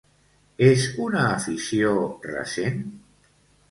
[0.67, 1.95] És una afició
[2.29, 2.85] recent?